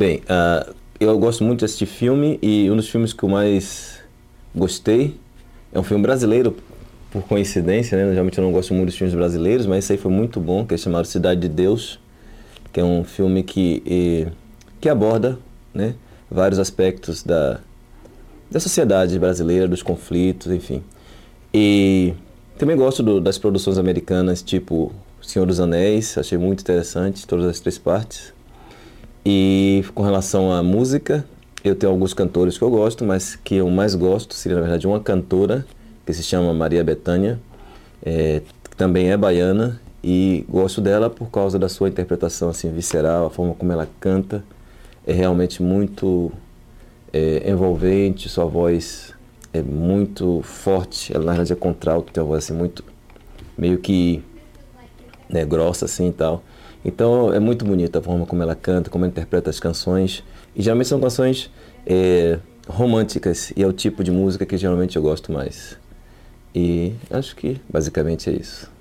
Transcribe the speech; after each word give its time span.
Bem, 0.00 0.22
uh, 0.30 0.72
eu 1.00 1.18
gosto 1.18 1.42
muito 1.42 1.58
de 1.58 1.64
assistir 1.64 1.86
filme 1.86 2.38
e 2.40 2.70
um 2.70 2.76
dos 2.76 2.88
filmes 2.88 3.12
que 3.12 3.20
eu 3.20 3.28
mais 3.28 3.98
gostei 4.54 5.18
é 5.72 5.80
um 5.80 5.82
filme 5.82 6.00
brasileiro, 6.00 6.54
por 7.10 7.24
coincidência, 7.24 7.98
né? 7.98 8.08
Geralmente 8.10 8.38
eu 8.38 8.44
não 8.44 8.52
gosto 8.52 8.72
muito 8.72 8.86
dos 8.90 8.96
filmes 8.96 9.12
brasileiros, 9.12 9.66
mas 9.66 9.78
esse 9.84 9.94
aí 9.94 9.98
foi 9.98 10.12
muito 10.12 10.38
bom, 10.38 10.64
que 10.64 10.72
é 10.72 10.76
chamado 10.76 11.04
Cidade 11.04 11.40
de 11.40 11.48
Deus, 11.48 11.98
que 12.72 12.78
é 12.78 12.84
um 12.84 13.02
filme 13.02 13.42
que, 13.42 13.82
e, 13.84 14.28
que 14.80 14.88
aborda 14.88 15.36
né, 15.74 15.96
vários 16.30 16.60
aspectos 16.60 17.24
da, 17.24 17.58
da 18.48 18.60
sociedade 18.60 19.18
brasileira, 19.18 19.66
dos 19.66 19.82
conflitos, 19.82 20.52
enfim. 20.52 20.80
E 21.52 22.14
também 22.56 22.76
gosto 22.76 23.02
do, 23.02 23.20
das 23.20 23.36
produções 23.36 23.78
americanas, 23.78 24.42
tipo 24.42 24.92
Senhor 25.20 25.44
dos 25.44 25.58
Anéis, 25.58 26.16
achei 26.16 26.38
muito 26.38 26.60
interessante, 26.60 27.26
todas 27.26 27.46
as 27.46 27.58
três 27.58 27.78
partes. 27.78 28.37
E 29.24 29.84
com 29.94 30.02
relação 30.02 30.52
à 30.52 30.62
música, 30.62 31.24
eu 31.64 31.74
tenho 31.74 31.92
alguns 31.92 32.14
cantores 32.14 32.56
que 32.56 32.62
eu 32.62 32.70
gosto, 32.70 33.04
mas 33.04 33.36
que 33.36 33.56
eu 33.56 33.70
mais 33.70 33.94
gosto 33.94 34.34
seria, 34.34 34.56
na 34.56 34.62
verdade, 34.62 34.86
uma 34.86 35.00
cantora 35.00 35.66
que 36.06 36.12
se 36.12 36.22
chama 36.22 36.54
Maria 36.54 36.82
Bethânia, 36.82 37.38
é, 38.02 38.42
que 38.70 38.76
também 38.76 39.10
é 39.10 39.16
baiana, 39.16 39.80
e 40.02 40.44
gosto 40.48 40.80
dela 40.80 41.10
por 41.10 41.30
causa 41.30 41.58
da 41.58 41.68
sua 41.68 41.88
interpretação 41.88 42.48
assim 42.48 42.72
visceral, 42.72 43.26
a 43.26 43.30
forma 43.30 43.54
como 43.54 43.72
ela 43.72 43.88
canta 44.00 44.44
é 45.06 45.12
realmente 45.12 45.62
muito 45.62 46.30
é, 47.12 47.50
envolvente, 47.50 48.28
sua 48.28 48.44
voz 48.44 49.12
é 49.52 49.62
muito 49.62 50.40
forte, 50.42 51.12
ela 51.12 51.24
na 51.24 51.32
verdade 51.32 51.52
é 51.52 51.56
contralto, 51.56 52.12
tem 52.12 52.22
uma 52.22 52.28
voz 52.28 52.44
assim 52.44 52.54
muito 52.54 52.84
meio 53.56 53.78
que 53.78 54.22
né, 55.28 55.44
grossa 55.44 55.86
assim 55.86 56.08
e 56.08 56.12
tal. 56.12 56.42
Então 56.84 57.32
é 57.32 57.40
muito 57.40 57.64
bonita 57.64 57.98
a 57.98 58.02
forma 58.02 58.24
como 58.24 58.42
ela 58.42 58.54
canta, 58.54 58.90
como 58.90 59.04
ela 59.04 59.10
interpreta 59.10 59.50
as 59.50 59.58
canções. 59.58 60.24
E 60.54 60.62
geralmente 60.62 60.88
são 60.88 61.00
canções 61.00 61.50
é, 61.86 62.38
românticas 62.68 63.52
e 63.56 63.62
é 63.62 63.66
o 63.66 63.72
tipo 63.72 64.04
de 64.04 64.10
música 64.10 64.46
que 64.46 64.56
geralmente 64.56 64.96
eu 64.96 65.02
gosto 65.02 65.32
mais. 65.32 65.78
E 66.54 66.92
acho 67.10 67.36
que 67.36 67.60
basicamente 67.68 68.30
é 68.30 68.32
isso. 68.32 68.77